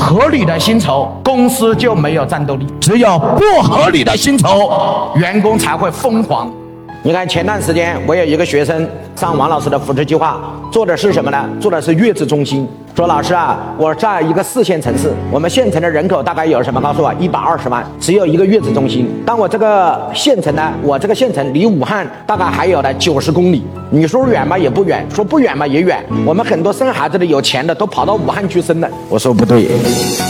[0.00, 6.50] 合理的薪酬，公司就没有战斗力；只有不合理的薪酬，员工才会疯狂。
[7.02, 10.40] 你看，前段时间我有一个学生上王老师的扶持计划，
[10.72, 11.48] 做的是什么呢？
[11.60, 12.66] 做的是月子中心。
[13.00, 16.78] 说老师啊，我在一个四线城市，我们县城的人口大概有什么？
[16.78, 19.10] 告诉我，一百二十万，只有一个月子中心。
[19.24, 23.64] 但我这个县城呢，我这个县城离武汉大概还有呢九十公里。
[23.88, 24.58] 你说远吗？
[24.58, 25.66] 也不远；说不远吗？
[25.66, 26.04] 也远。
[26.26, 28.88] 我们很多生孩子的有钱的都跑到武汉去生了。
[29.08, 29.66] 我说不对，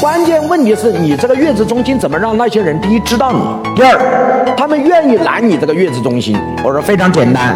[0.00, 6.38] 关键问题是你这个月子中心怎么让那些人第一知道你，第二他们愿意来你这个月子中心？
[6.64, 7.52] 我说非常简单，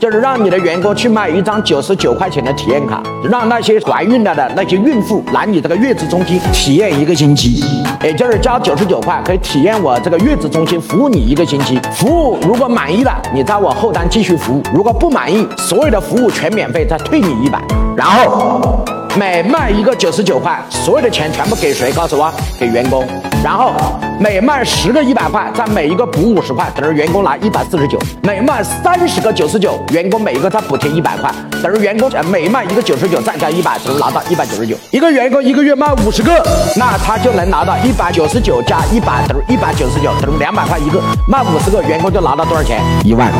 [0.00, 4.50] 就是让你的员工去卖一张九十九块钱的体验卡，让那些怀孕了的。
[4.56, 7.62] 那些孕妇来你这个月子中心体验一个星期，
[8.02, 11.06] 也就是交九十九块，可以体验我这个月子中心服务。
[11.10, 11.78] 你一个星期。
[11.92, 12.38] 服务。
[12.40, 16.30] 如果满意了，你在我后端继续服务；如果不满意，所有的服务。
[16.30, 17.60] 全免费，再退你一百。
[17.94, 18.82] 然后
[19.18, 21.92] 每卖一个九十九块，所有的钱全部给谁？
[21.92, 23.04] 告诉我，给员工。
[23.42, 23.72] 然后
[24.18, 27.98] 每卖十个一百块，再每一个补五十块，等于员工拿一百四十九。
[28.22, 34.76] 每卖三十个九十九，员工每一个再补贴一百块，等于员工每卖一个九十九再加一百，等于拿到一百九十九。
[34.90, 36.32] 一个员工一个月卖五十个，
[36.76, 41.00] 那他就能拿到一百九十九加一百等于一百九十九，等于两百块一个。
[41.26, 42.82] 卖五十个，员工就拿到多少钱？
[43.04, 43.32] 一万。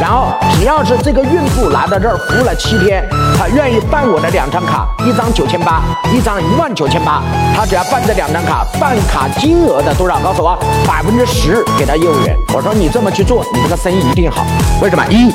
[0.00, 3.06] 然后只要是这个孕妇来到这儿服务了七天，
[3.38, 7.22] 她愿意办我的两张卡，一张九千八，一张一万九千八，
[7.54, 9.28] 她只要办这两张卡，办卡。
[9.42, 10.20] 金额的多少？
[10.20, 12.38] 告诉我，百分之十给他业务员。
[12.54, 14.46] 我说你这么去做，你这个生意一定好。
[14.80, 15.04] 为什么？
[15.10, 15.32] 一，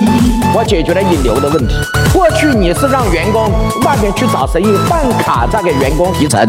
[0.56, 1.76] 我解决了引流的问题。
[2.14, 3.52] 过去你是让员工
[3.84, 6.40] 外面去找生意办卡，再给员工提成。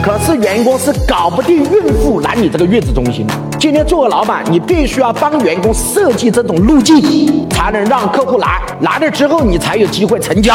[0.00, 3.26] 可是员工是搞不定孕妇来你这个月子中心。
[3.58, 8.62] 今天做个老板，你必须要帮员工设计这种路径，才能让客户来。
[8.82, 10.54] 来了之后，你才有机会成交。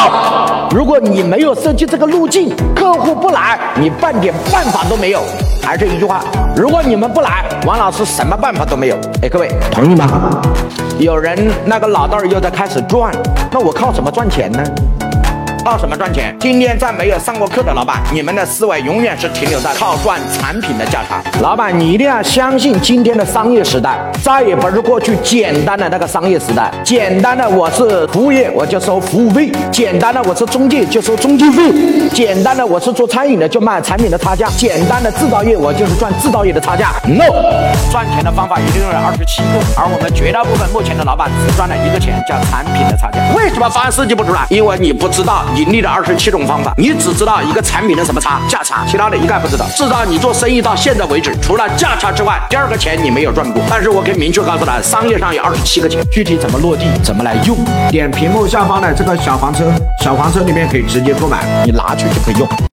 [0.72, 5.22] 如果你没有设计这个路径，客户不来，你半点办法都没有。
[5.62, 6.22] 还是一句话，
[6.56, 8.95] 如果你们不来，王老师什么办法都没有。
[9.22, 10.42] 哎，各位同意吗？
[10.98, 13.11] 有人那个脑袋又在开始转，
[13.52, 14.64] 那我靠什么赚钱呢？
[15.64, 16.36] 靠什么赚钱？
[16.40, 21.24] 今天在没有上过课的老板，你们的思维永远是停留在靠赚产品的价差。
[21.42, 26.70] 老板，你一定要相信今天的商业时代，再也不是过去简单的那个商业时代。
[26.84, 31.72] 简单的我是服务业，我就收服务费；简单的我是中介，就收中介费；
[32.14, 36.92] 简单的我是做餐饮的，就卖产品的差价；简单的制造业，我就是赚制造业的差价。
[37.06, 37.32] No，
[37.90, 43.20] 赚钱的方法一定有二十七个，而我们绝大部分目前的老板只赚了一个钱，叫产品的差价。
[43.34, 44.45] 为什么方案设计不出来？
[44.50, 45.45] 因为你不知道。
[45.55, 49.65] 盈利的二十七种方法，你只知道一个产品的什么差价差，其他的一概不知道。
[49.75, 53.61] 至少你做生意到现在为止，除了价差之外，第二个钱你没有赚过。
[53.69, 57.58] 但是我可以明确告诉他，商业上有二十七个钱，具体怎么落地，怎么来用，
[57.89, 59.71] 点屏幕下方的这个小黄车，
[60.02, 62.47] 小黄车里面可以直接购买，你拿去就可以用。